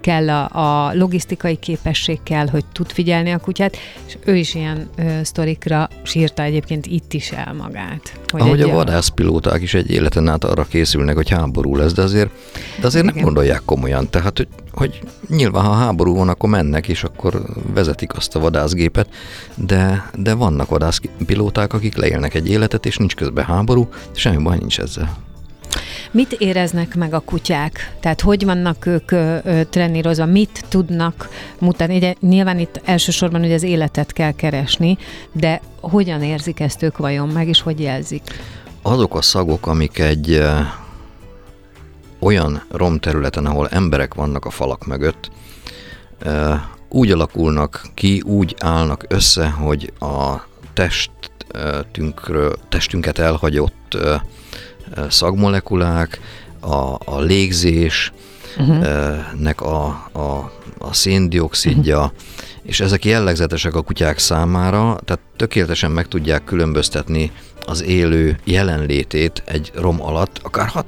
[0.00, 4.88] kell a, a logisztikai képesség kell, hogy tud figyelni a kutyát, és ő is ilyen
[4.96, 8.18] ö, sztorikra sírta egyébként itt is el magát.
[8.28, 12.30] Hogy Ahogy a vadászpilóták is egy életen át arra készülnek, hogy háború lesz, de azért,
[12.80, 14.10] de azért nem gondolják komolyan.
[14.10, 17.42] Tehát, hogy, hogy nyilván, ha háború van, akkor mennek, és akkor
[17.74, 19.08] vezetik azt a vadászgépet,
[19.54, 24.78] de, de vannak vadászpilóták, akik leélnek egy életet, és nincs közben háború, semmi baj nincs
[24.78, 25.16] ezzel.
[26.14, 27.94] Mit éreznek meg a kutyák?
[28.00, 30.26] Tehát hogy vannak ők ö, ö, trenírozva?
[30.26, 31.96] Mit tudnak mutatni?
[31.96, 34.98] Ugye, nyilván itt elsősorban hogy az életet kell keresni,
[35.32, 38.22] de hogyan érzik ezt ők vajon meg, és hogy jelzik?
[38.82, 40.42] Azok a szagok, amik egy
[42.18, 45.30] olyan romterületen, ahol emberek vannak a falak mögött,
[46.88, 50.34] úgy alakulnak ki, úgy állnak össze, hogy a
[50.72, 53.96] testünkről, testünket elhagyott
[55.08, 56.20] szagmolekulák,
[56.60, 58.12] a, a légzés,
[58.58, 58.86] uh-huh.
[59.38, 62.12] nek a, a, a széndiokszidja, uh-huh.
[62.66, 67.30] És ezek jellegzetesek a kutyák számára, tehát tökéletesen meg tudják különböztetni
[67.66, 70.84] az élő jelenlétét egy rom alatt, akár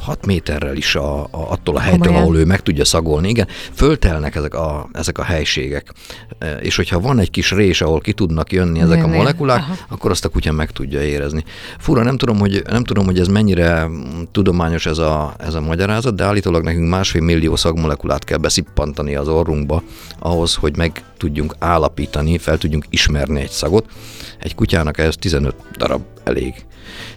[0.00, 3.28] 6 méterrel is a, a, attól a helytől, ahol ő meg tudja szagolni.
[3.28, 5.92] Igen, föltelnek ezek a, ezek a helységek.
[6.38, 9.12] E, és hogyha van egy kis rés, ahol ki tudnak jönni ezek Jönni.
[9.12, 9.74] a molekulák, Aha.
[9.88, 11.44] akkor azt a kutya meg tudja érezni.
[11.78, 13.88] Fura, nem tudom, hogy, nem tudom, hogy ez mennyire
[14.32, 19.28] tudományos ez a, ez a magyarázat, de állítólag nekünk másfél millió szagmolekulát kell beszippantani az
[19.28, 19.82] orrunkba
[20.18, 23.90] ahhoz, hogy meg tudjunk állapítani, fel tudjunk ismerni egy szagot.
[24.38, 26.54] Egy kutyának ez 15 darab elég.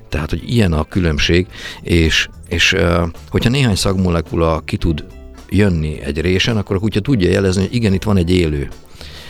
[0.09, 1.47] Tehát, hogy ilyen a különbség,
[1.81, 2.75] és, és
[3.29, 5.05] hogyha néhány szagmolekula ki tud
[5.49, 8.69] jönni egy résen, akkor a kutya tudja jelezni, hogy igen, itt van egy élő.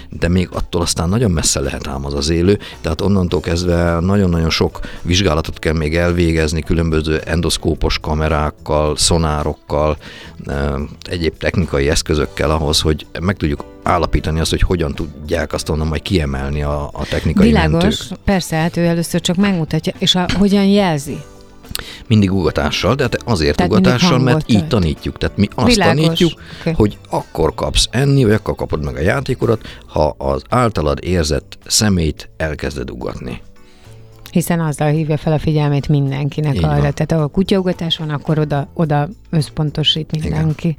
[0.10, 4.50] De még attól aztán nagyon messze lehet ám az az élő, tehát onnantól kezdve nagyon-nagyon
[4.50, 9.98] sok vizsgálatot kell még elvégezni különböző endoszkópos kamerákkal, szonárokkal,
[11.02, 16.02] egyéb technikai eszközökkel ahhoz, hogy meg tudjuk állapítani azt, hogy hogyan tudják azt onnan majd
[16.02, 18.20] kiemelni a, a technikai Világos, mentők.
[18.26, 21.18] persze, hát ő először csak megmutatja, és a, hogyan jelzi?
[22.08, 25.18] Mindig ugatással, de hát azért Tehát ugatással, mert így tanítjuk.
[25.18, 26.02] Tehát mi azt Világos.
[26.02, 26.72] tanítjuk, Oké.
[26.72, 32.30] hogy akkor kapsz enni, vagy akkor kapod meg a játékodat, ha az általad érzett szemét
[32.38, 33.42] elkezded ugatni.
[34.32, 36.72] Hiszen azzal hívja fel a figyelmét mindenkinek Így arra.
[36.72, 36.80] van.
[36.80, 40.78] Tehát ahol kutyaugatás van, akkor oda, oda összpontosít mindenki.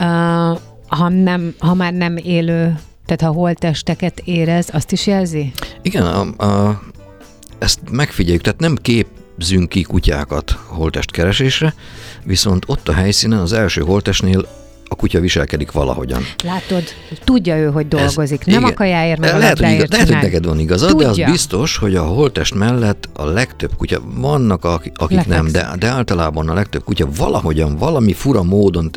[0.00, 5.52] Uh, ha, nem, ha már nem élő, tehát ha holtesteket érez, azt is jelzi?
[5.82, 6.82] Igen, a, a,
[7.58, 9.17] ezt megfigyeljük, tehát nem képzünk
[9.68, 11.74] ki kutyákat holtestkeresésre,
[12.24, 14.57] viszont ott a helyszínen az első holtestnél
[14.88, 16.22] a kutya viselkedik valahogyan.
[16.44, 16.82] Látod,
[17.24, 18.40] tudja ő, hogy dolgozik.
[18.40, 18.72] Ez- nem igen.
[18.72, 21.30] a kajáért, meg a lehet, hogy, igaz, lehet, hogy neked van igazad, de az Tudja.
[21.30, 25.80] biztos, hogy a holtest mellett a legtöbb kutya, vannak akik, akik nem, de, Lefekszik.
[25.80, 28.90] de általában a legtöbb kutya valahogyan, valami fura módon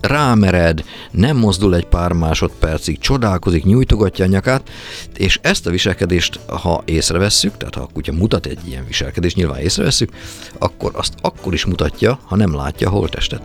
[0.00, 4.70] rámered, nem mozdul egy pár másodpercig, csodálkozik, nyújtogatja a nyakát,
[5.16, 9.58] és ezt a viselkedést, ha észrevesszük, tehát ha a kutya mutat egy ilyen viselkedést, nyilván
[9.60, 10.10] észrevesszük,
[10.58, 13.42] akkor azt akkor is mutatja, ha nem látja a holtestet.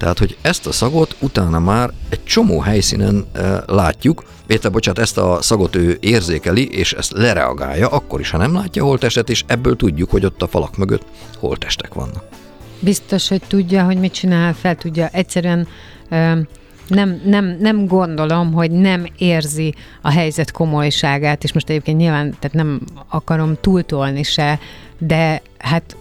[0.00, 5.18] Tehát, hogy ezt a szagot utána már egy csomó helyszínen e, látjuk, Érte, bocsánat, ezt
[5.18, 9.76] a szagot ő érzékeli, és ezt lereagálja, akkor is, ha nem látja holtestet, és ebből
[9.76, 11.04] tudjuk, hogy ott a falak mögött
[11.38, 12.24] holtestek vannak.
[12.80, 15.08] Biztos, hogy tudja, hogy mit csinál, fel tudja.
[15.08, 15.66] Egyszerűen
[16.08, 16.40] ö,
[16.88, 22.56] nem, nem, nem gondolom, hogy nem érzi a helyzet komolyságát, és most egyébként nyilván tehát
[22.56, 24.58] nem akarom túltolni se,
[24.98, 25.96] de hát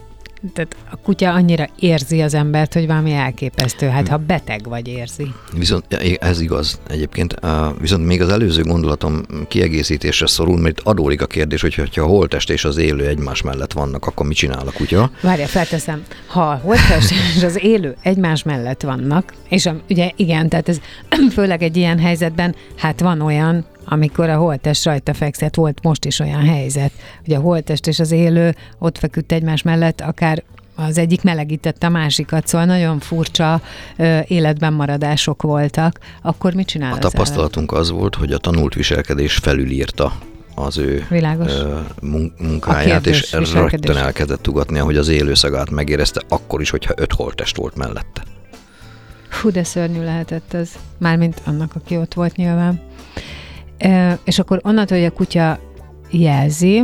[0.54, 3.88] tehát a kutya annyira érzi az embert, hogy valami elképesztő.
[3.88, 5.34] Hát ha beteg vagy, érzi.
[5.58, 7.36] Viszont ez igaz egyébként,
[7.80, 12.50] viszont még az előző gondolatom kiegészítésre szorul, mert adódik a kérdés, hogy ha a holtest
[12.50, 15.12] és az élő egymás mellett vannak, akkor mit csinál a kutya?
[15.22, 16.04] Várja, felteszem.
[16.28, 20.80] Ha a holttest és az élő egymás mellett vannak, és a, ugye igen, tehát ez
[21.36, 26.20] főleg egy ilyen helyzetben, hát van olyan, amikor a holttest rajta fekszett, volt most is
[26.20, 26.92] olyan helyzet,
[27.26, 30.44] hogy a holttest és az élő ott feküdt egymás mellett, akár
[30.76, 33.62] az egyik melegítette a másikat, szóval nagyon furcsa
[33.98, 36.00] ö, életben maradások voltak.
[36.22, 40.14] Akkor mit csinál A tapasztalatunk az volt, hogy a tanult viselkedés felülírta
[40.56, 41.52] az ő Világos.
[42.40, 47.58] munkáját, és rögtön elkezdett ugatni, ahogy az élő szagát megérezte, akkor is, hogyha öt holtest
[47.58, 48.24] volt mellette.
[49.42, 50.70] Hú, de szörnyű lehetett ez.
[50.98, 52.82] Mármint annak, aki ott volt nyilván.
[54.24, 55.60] És akkor onnantól, hogy a kutya
[56.10, 56.84] jelzi,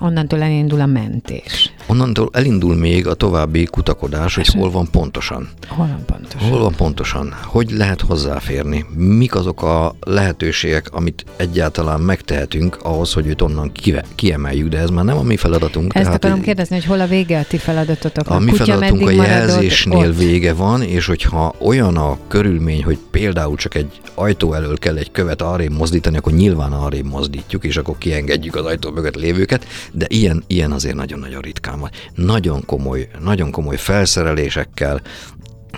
[0.00, 1.72] onnantól elindul a mentés.
[1.86, 5.48] Onnantól elindul még a további kutakodás, hogy hol van pontosan.
[5.68, 6.48] Hol van pontosan?
[6.48, 7.34] Hol van pontosan?
[7.44, 8.84] Hogy lehet hozzáférni?
[8.94, 14.90] Mik azok a lehetőségek, amit egyáltalán megtehetünk ahhoz, hogy őt onnan kive, kiemeljük, de ez
[14.90, 15.94] már nem a mi feladatunk.
[15.94, 18.30] Ezt akarom így- kérdezni, hogy hol a vége a ti feladatotok?
[18.30, 20.16] A mi kutya feladatunk a jelzésnél ott?
[20.16, 25.10] vége van, és hogyha olyan a körülmény, hogy például csak egy ajtó elől kell egy
[25.10, 30.06] követ arrébb mozdítani, akkor nyilván arrébb mozdítjuk, és akkor kiengedjük az ajtó mögött lévőket, de
[30.08, 31.90] ilyen, ilyen azért nagyon-nagyon ritkán van.
[32.14, 35.00] Nagyon komoly, nagyon komoly felszerelésekkel,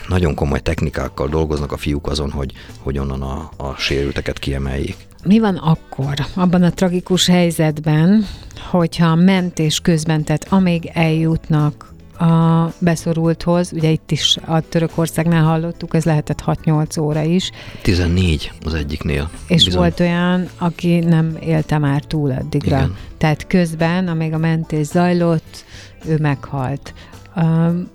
[0.08, 4.96] nagyon komoly technikákkal dolgoznak a fiúk azon, hogy, hogy onnan a, a sérülteket kiemeljék.
[5.24, 8.26] Mi van akkor, abban a tragikus helyzetben,
[8.70, 16.04] hogyha mentés közben, tehát amíg eljutnak a beszorulthoz, ugye itt is a Törökországnál hallottuk, ez
[16.04, 17.50] lehetett 6-8 óra is,
[17.82, 19.30] 14 az egyiknél.
[19.46, 19.80] és Bizony.
[19.80, 22.76] volt olyan, aki nem élte már túl addigra.
[22.76, 22.96] Igen.
[23.18, 25.64] Tehát közben, amíg a mentés zajlott,
[26.06, 26.94] ő meghalt.
[27.36, 27.88] Um,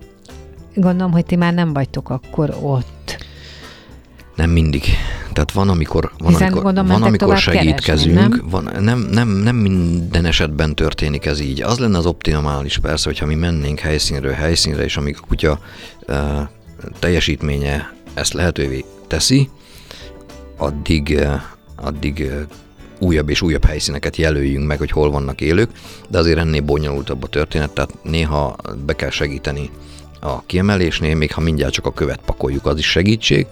[0.76, 2.93] gondolom, hogy ti már nem vagytok akkor ott.
[4.36, 4.84] Nem mindig.
[5.34, 8.50] Tehát van, amikor, van, Hiszen amikor, gondolom, van, amikor segítkezünk, keresni, nem?
[8.50, 11.62] Van, nem, nem, nem minden esetben történik ez így.
[11.62, 15.60] Az lenne az optimális persze, hogyha mi mennénk helyszínről helyszínre, és amíg a kutya
[16.08, 16.18] uh,
[17.00, 19.50] teljesítménye ezt lehetővé teszi,
[20.58, 21.42] addig, uh,
[21.76, 22.42] addig uh,
[23.00, 25.70] újabb és újabb helyszíneket jelöljünk meg, hogy hol vannak élők,
[26.10, 29.70] de azért ennél bonyolultabb a történet, tehát néha be kell segíteni
[30.24, 33.48] a kiemelésnél, még ha mindjárt csak a követ pakoljuk, az is segítség.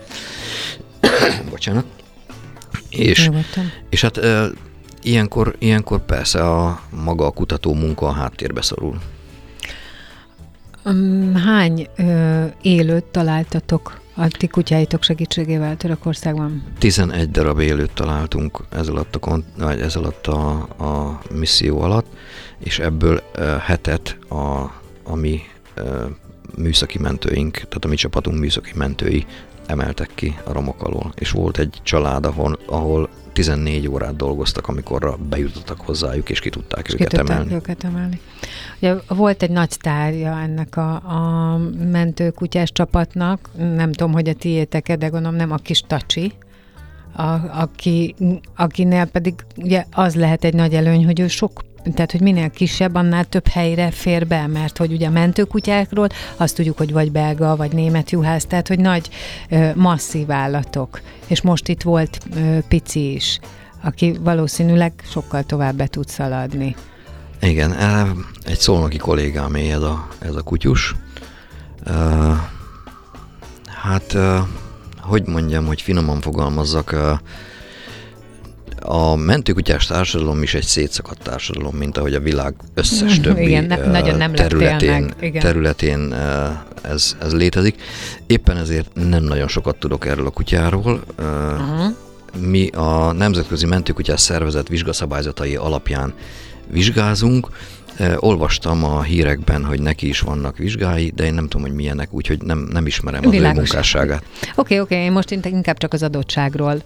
[1.49, 1.85] Bocsánat.
[2.89, 3.71] És, Nyugodtan.
[3.89, 4.49] és hát e,
[5.01, 9.01] ilyenkor, ilyenkor persze a maga a kutató munka a háttérbe szorul.
[11.33, 16.63] Hány ö, élőt találtatok a ti kutyáitok segítségével Törökországban?
[16.77, 22.05] 11 darab élőt találtunk ez alatt a, vagy ez alatt a, a misszió alatt,
[22.57, 24.61] és ebből e, hetet a,
[25.03, 25.41] a mi
[25.75, 25.81] e,
[26.57, 29.25] műszaki mentőink, tehát a mi csapatunk műszaki mentői
[29.65, 31.13] emeltek ki a romok alól.
[31.15, 36.87] És volt egy család, ahol, ahol 14 órát dolgoztak, amikor bejutottak hozzájuk, és ki tudták
[36.87, 37.53] és őket ki tudták emelni.
[37.53, 38.19] őket emelni.
[38.77, 41.57] Ugye volt egy nagy sztárja ennek a, a
[41.91, 46.33] mentőkutyás csapatnak, nem tudom, hogy a tiétek de gondolom nem a kis Tacsi,
[47.15, 48.15] a, aki,
[48.55, 51.61] akinél pedig ugye az lehet egy nagy előny, hogy ő sok
[51.93, 56.55] tehát, hogy minél kisebb, annál több helyre fér be, mert hogy ugye a mentőkutyákról azt
[56.55, 59.09] tudjuk, hogy vagy belga, vagy német juhász, tehát, hogy nagy,
[59.75, 61.01] masszív állatok.
[61.27, 62.19] És most itt volt
[62.67, 63.39] pici is,
[63.83, 66.75] aki valószínűleg sokkal tovább be tud szaladni.
[67.41, 67.75] Igen,
[68.45, 70.95] egy szolnoki kollégám ez a, ez a kutyus.
[73.65, 74.17] Hát,
[74.99, 76.95] hogy mondjam, hogy finoman fogalmazzak,
[78.83, 83.75] a mentőkutyás társadalom is egy szétszakadt társadalom, mint ahogy a világ összes többi Igen, ne,
[83.75, 85.41] nagyon nem területén, Igen.
[85.41, 86.13] területén
[86.81, 87.81] ez, ez létezik.
[88.27, 91.03] Éppen ezért nem nagyon sokat tudok erről a kutyáról.
[91.19, 91.95] Uh-huh.
[92.37, 96.13] Mi a Nemzetközi Mentőkutyás Szervezet vizsgaszabályzatai alapján
[96.71, 97.49] vizsgázunk,
[98.15, 102.41] Olvastam a hírekben, hogy neki is vannak vizsgái, de én nem tudom, hogy milyenek, úgyhogy
[102.41, 104.23] nem, nem ismerem az ő munkásságát.
[104.41, 105.05] Oké, okay, oké, okay.
[105.05, 106.81] én most inkább csak az adottságról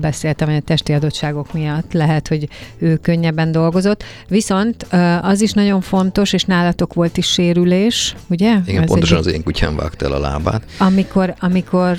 [0.00, 4.04] beszéltem, hogy a testi adottságok miatt lehet, hogy ő könnyebben dolgozott.
[4.28, 4.86] Viszont
[5.22, 8.56] az is nagyon fontos, és nálatok volt is sérülés, ugye?
[8.66, 9.26] Igen, Ez pontosan egy...
[9.26, 10.62] az én kutyám vágt el a lábát.
[10.78, 11.96] Amikor, amikor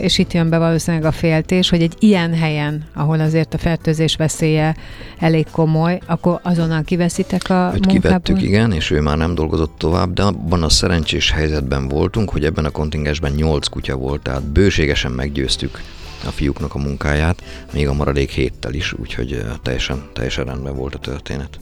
[0.00, 4.16] és itt jön be valószínűleg a féltés, hogy egy ilyen helyen, ahol azért a fertőzés
[4.16, 4.76] veszélye
[5.18, 10.12] elég komoly, akkor azonnal kiveszitek a Őt kivettük, igen, és ő már nem dolgozott tovább,
[10.12, 15.12] de abban a szerencsés helyzetben voltunk, hogy ebben a kontingensben 8 kutya volt, tehát bőségesen
[15.12, 15.80] meggyőztük
[16.26, 20.98] a fiúknak a munkáját, még a maradék héttel is, úgyhogy teljesen, teljesen rendben volt a
[20.98, 21.58] történet.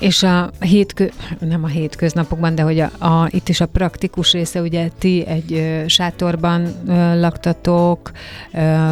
[0.00, 1.06] És a hétkö,
[1.38, 5.52] nem a hétköznapokban, de hogy a, a, itt is a praktikus része, ugye ti egy
[5.52, 8.10] ö, sátorban ö, laktatok,
[8.52, 8.90] ö,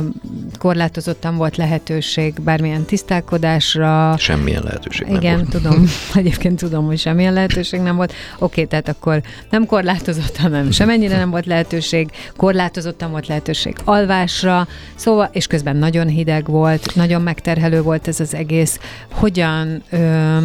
[0.59, 4.17] korlátozottan volt lehetőség bármilyen tisztálkodásra.
[4.19, 5.49] Semmilyen lehetőség Igen, nem volt.
[5.51, 8.13] tudom, egyébként tudom, hogy semmilyen lehetőség nem volt.
[8.39, 15.29] Oké, tehát akkor nem korlátozottan, nem semennyire nem volt lehetőség, korlátozottan volt lehetőség alvásra, szóval,
[15.33, 18.79] és közben nagyon hideg volt, nagyon megterhelő volt ez az egész.
[19.13, 20.37] Hogyan ö,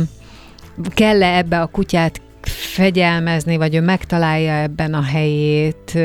[0.94, 5.98] kell-e ebbe a kutyát fegyelmezni, vagy ő megtalálja ebben a helyét?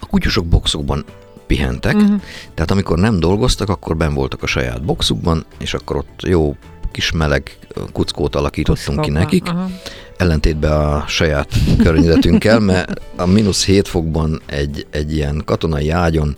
[0.00, 1.04] A kutyusok boxokban
[1.46, 2.20] pihentek, uh-huh.
[2.54, 6.56] tehát amikor nem dolgoztak, akkor ben voltak a saját boxukban, és akkor ott jó
[6.90, 7.58] kis meleg
[7.92, 9.18] kuckót alakítottunk Kuszkóba.
[9.18, 9.70] ki nekik, uh-huh.
[10.16, 11.48] ellentétben a saját
[11.78, 16.36] környezetünkkel, mert a mínusz 7 fokban egy, egy ilyen katonai ágyon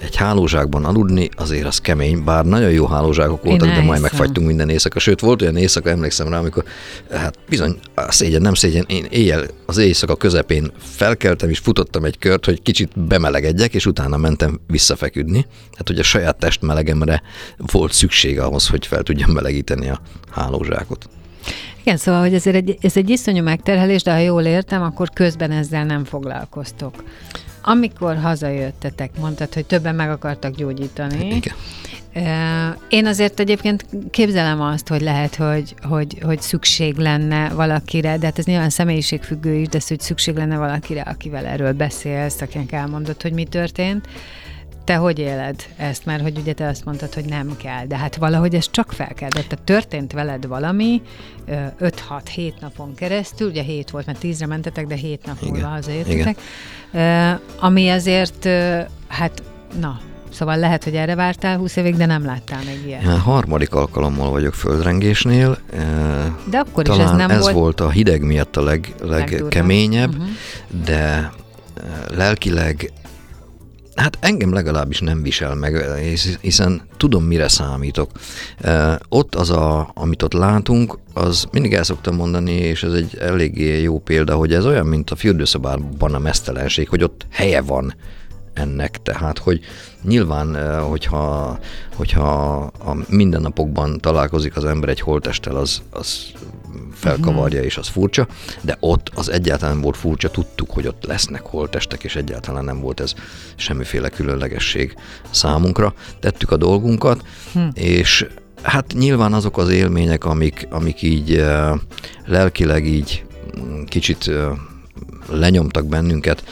[0.00, 4.68] egy hálózsákban aludni, azért az kemény, bár nagyon jó hálózsákok voltak, de majd megfagytunk minden
[4.68, 4.98] éjszaka.
[4.98, 6.64] Sőt, volt olyan éjszaka, emlékszem rá, amikor
[7.10, 12.44] hát bizony, szégyen, nem szégyen, én éjjel az éjszaka közepén felkeltem és futottam egy kört,
[12.44, 15.46] hogy kicsit bemelegedjek, és utána mentem visszafeküdni.
[15.76, 17.22] Hát, hogy a saját testmelegemre
[17.56, 21.08] volt szükség ahhoz, hogy fel tudjam melegíteni a hálózsákot.
[21.80, 25.50] Igen, szóval, hogy ezért egy, ez egy iszonyú megterhelés, de ha jól értem, akkor közben
[25.50, 26.94] ezzel nem foglalkoztok.
[27.70, 31.34] Amikor hazajöttetek, mondtad, hogy többen meg akartak gyógyítani.
[31.34, 31.54] Igen.
[32.88, 38.38] Én azért egyébként képzelem azt, hogy lehet, hogy, hogy, hogy szükség lenne valakire, de hát
[38.38, 43.32] ez nyilván személyiségfüggő is, de hogy szükség lenne valakire, akivel erről beszélsz, akinek elmondod, hogy
[43.32, 44.06] mi történt.
[44.88, 46.04] Te hogy éled ezt?
[46.04, 49.14] Mert hogy ugye te azt mondtad, hogy nem kell, de hát valahogy ez csak fel
[49.14, 49.28] kell.
[49.28, 51.02] De történt veled valami
[51.80, 56.38] 5-6-7 napon keresztül, ugye 7 volt, mert 10-re mentetek, de 7 nap múlva hazaértetek,
[57.60, 58.48] ami azért,
[59.08, 59.42] hát
[59.80, 63.06] na, Szóval lehet, hogy erre vártál 20 évig, de nem láttál még ilyet.
[63.06, 65.58] A harmadik alkalommal vagyok földrengésnél.
[66.50, 67.54] De akkor Talán is ez nem ez volt...
[67.54, 70.28] volt a hideg miatt a leg, legkeményebb, uh-huh.
[70.84, 71.32] de
[72.14, 72.92] lelkileg
[73.98, 75.84] Hát engem legalábbis nem visel meg,
[76.40, 78.10] hiszen tudom, mire számítok.
[79.08, 83.82] Ott az, a, amit ott látunk, az mindig el szoktam mondani, és ez egy eléggé
[83.82, 87.94] jó példa, hogy ez olyan, mint a fürdőszobában a mesztelenség, hogy ott helye van
[88.58, 89.60] ennek, tehát hogy
[90.02, 91.58] nyilván, hogyha,
[91.94, 96.32] hogyha a mindennapokban találkozik az ember egy holtestel, az, az
[96.92, 98.26] felkavarja, és az furcsa,
[98.60, 103.00] de ott az egyáltalán volt furcsa, tudtuk, hogy ott lesznek holtestek, és egyáltalán nem volt
[103.00, 103.14] ez
[103.56, 104.94] semmiféle különlegesség
[105.30, 105.94] számunkra.
[106.20, 107.60] Tettük a dolgunkat, hm.
[107.72, 108.26] és
[108.62, 111.44] hát nyilván azok az élmények, amik, amik így
[112.26, 113.24] lelkileg így
[113.86, 114.30] kicsit
[115.30, 116.44] lenyomtak bennünket,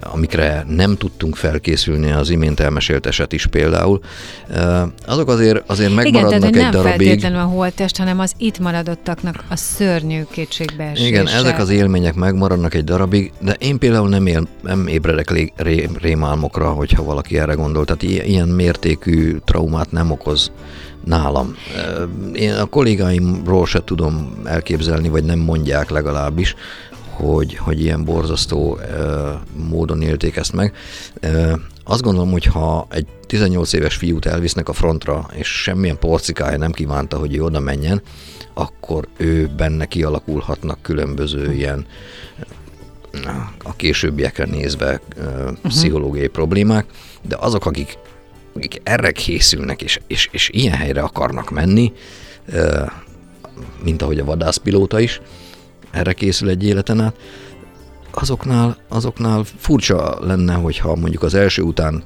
[0.00, 4.00] amikre nem tudtunk felkészülni, az imént elmesélt eset is például,
[5.06, 7.06] azok azért, azért megmaradnak Igen, tehát, egy nem darabig.
[7.06, 11.06] feltétlenül a holttest, hanem az itt maradottaknak a szörnyű kétségbeesése.
[11.06, 15.52] Igen, ezek az élmények megmaradnak egy darabig, de én például nem, él, nem ébredek lé,
[15.56, 17.84] ré, rémálmokra, hogyha valaki erre gondol.
[17.84, 20.52] Tehát ilyen mértékű traumát nem okoz
[21.04, 21.54] nálam.
[22.32, 26.54] Én a kollégáimról se tudom elképzelni, vagy nem mondják legalábbis,
[27.20, 28.78] hogy, hogy ilyen borzasztó
[29.68, 30.74] módon élték ezt meg.
[31.84, 36.72] Azt gondolom, hogy ha egy 18 éves fiút elvisznek a frontra, és semmilyen porcikája nem
[36.72, 38.02] kívánta, hogy ő oda menjen,
[38.54, 41.86] akkor ő benne kialakulhatnak különböző ilyen
[43.62, 45.56] a későbbiekre nézve uh-huh.
[45.62, 46.86] pszichológiai problémák,
[47.22, 47.98] de azok, akik,
[48.56, 51.92] akik erre készülnek, és, és, és ilyen helyre akarnak menni,
[53.84, 55.20] mint ahogy a vadászpilóta is,
[55.90, 57.16] erre készül egy életen át,
[58.10, 62.04] azoknál, azoknál furcsa lenne, hogyha mondjuk az első után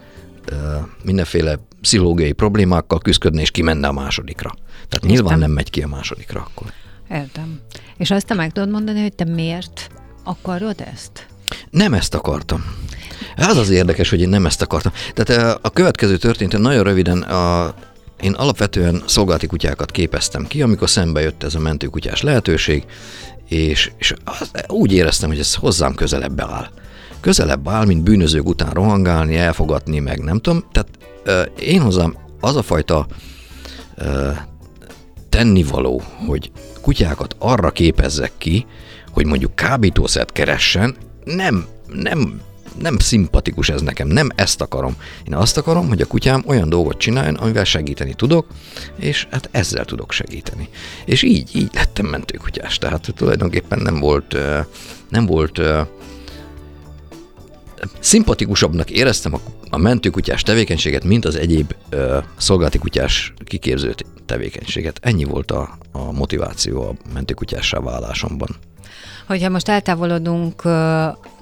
[1.03, 4.55] mindenféle pszichológiai problémákkal küzdködne, és kimenne a másodikra.
[4.89, 5.39] Tehát nyilván Értem.
[5.39, 6.66] nem megy ki a másodikra akkor.
[7.11, 7.61] Értem.
[7.97, 9.89] És azt te meg tudod mondani, hogy te miért
[10.24, 11.26] akarod ezt?
[11.70, 12.64] Nem ezt akartam.
[13.37, 14.93] Ez az érdekes, hogy én nem ezt akartam.
[15.12, 17.74] Tehát a következő történt, nagyon röviden a,
[18.20, 22.85] én alapvetően szolgálati kutyákat képeztem ki, amikor szembe jött ez a mentőkutyás lehetőség,
[23.49, 26.69] és, és az, úgy éreztem, hogy ez hozzám közelebb áll.
[27.21, 30.65] Közelebb áll, mint bűnözők után rohangálni, elfogadni, meg nem tudom.
[30.73, 30.89] Tehát
[31.25, 33.07] ö, én hozzám az a fajta
[33.95, 34.31] ö,
[35.29, 38.67] tennivaló, hogy kutyákat arra képezzek ki,
[39.11, 42.41] hogy mondjuk kábítószert keressen, nem, nem
[42.79, 44.97] nem szimpatikus ez nekem, nem ezt akarom.
[45.27, 48.47] Én azt akarom, hogy a kutyám olyan dolgot csináljon, amivel segíteni tudok,
[48.97, 50.68] és hát ezzel tudok segíteni.
[51.05, 54.37] És így, így lettem mentőkutyás, tehát tulajdonképpen nem volt,
[55.09, 55.61] nem volt
[57.99, 63.95] szimpatikusabbnak éreztem a, a mentőkutyás tevékenységet, mint az egyéb ö, szolgálati kutyás kiképző
[64.27, 64.99] tevékenységet.
[65.03, 68.57] Ennyi volt a, a motiváció a mentőkutyássá válásomban.
[69.27, 70.62] Hogyha most eltávolodunk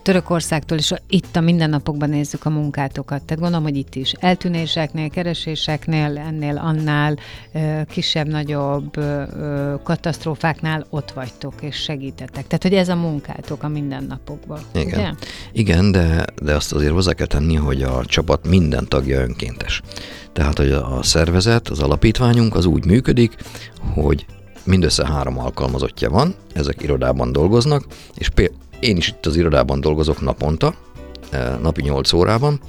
[0.02, 3.22] Törökországtól, és itt a mindennapokban nézzük a munkátokat.
[3.22, 7.16] Tehát gondolom, hogy itt is eltűnéseknél, kereséseknél, ennél, annál
[7.88, 9.00] kisebb-nagyobb
[9.82, 12.46] katasztrófáknál ott vagytok és segítetek.
[12.46, 14.60] Tehát, hogy ez a munkátok a mindennapokban.
[14.74, 15.10] Igen, ugye?
[15.52, 19.82] Igen de, de azt azért hozzá kell tenni, hogy a csapat minden tagja önkéntes.
[20.32, 23.36] Tehát, hogy a szervezet, az alapítványunk az úgy működik,
[23.94, 24.26] hogy
[24.64, 27.84] mindössze három alkalmazottja van, ezek irodában dolgoznak,
[28.14, 28.28] és
[28.80, 30.74] én is itt az irodában dolgozok naponta,
[31.30, 32.60] e, napi 8 órában,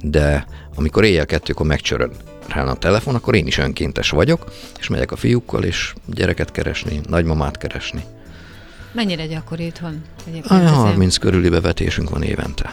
[0.00, 2.10] de amikor éjjel kettőkor megcsörön
[2.48, 7.00] rá a telefon, akkor én is önkéntes vagyok, és megyek a fiúkkal, és gyereket keresni,
[7.08, 8.04] nagymamát keresni.
[8.92, 10.02] Mennyire gyakori itthon?
[10.50, 12.72] Olyan 30 körüli bevetésünk van évente.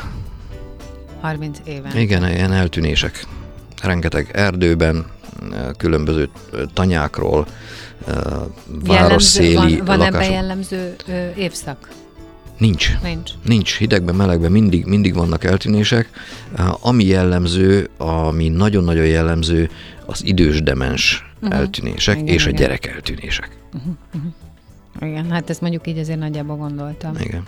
[1.22, 1.98] 30 éven.
[1.98, 3.26] Igen, ilyen eltűnések.
[3.82, 5.06] Rengeteg erdőben,
[5.78, 6.30] különböző
[6.74, 7.48] tanyákról,
[8.68, 10.22] városszéli Van, van lakások.
[10.22, 10.96] ebben jellemző
[11.36, 11.90] évszak?
[12.58, 12.92] Nincs.
[13.04, 13.32] Nincs.
[13.46, 13.78] Nincs.
[13.78, 16.10] Hidegben, melegben mindig, mindig vannak eltűnések.
[16.80, 19.70] Ami jellemző, ami nagyon-nagyon jellemző,
[20.06, 21.60] az idős demens uh-huh.
[21.60, 22.56] eltűnések igen, és igen.
[22.56, 23.58] a gyerek eltűnések.
[23.74, 24.32] Uh-huh, uh-huh.
[25.10, 27.16] Igen, hát ezt mondjuk így azért nagyjából gondoltam.
[27.20, 27.44] Igen.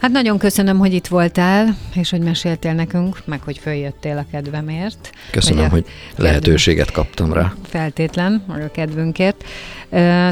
[0.00, 5.10] Hát nagyon köszönöm, hogy itt voltál, és hogy meséltél nekünk, meg hogy följöttél a kedvemért.
[5.30, 5.84] Köszönöm, hogy
[6.16, 7.52] lehetőséget kaptam rá.
[7.62, 9.44] Feltétlen, a kedvünkért.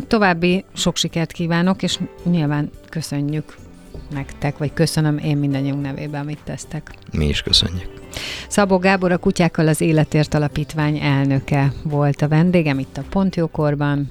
[0.07, 3.57] További sok sikert kívánok, és nyilván köszönjük
[4.15, 6.91] nektek, vagy köszönöm én mindannyiunk nevében, amit tesztek.
[7.13, 7.89] Mi is köszönjük.
[8.49, 14.11] Szabó Gábor a Kutyákkal az Életért Alapítvány elnöke volt a vendégem itt a Pontjókorban.